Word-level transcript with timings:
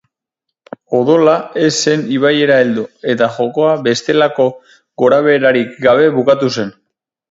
Odola 0.99 1.35
ez 1.65 1.69
zen 1.83 2.07
ibaira 2.17 2.57
heldu 2.63 2.87
eta 3.15 3.31
jokoa 3.37 3.77
bestelako 3.91 4.51
gorabeherarik 5.05 5.81
gabe 5.89 6.15
bukatu 6.21 6.57
zen. 6.61 6.79